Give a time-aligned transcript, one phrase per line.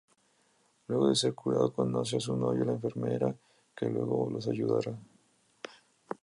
[0.87, 3.35] Luego de ser curado, conoce a su novia, la enfermera,
[3.75, 4.97] que luego los ayudará.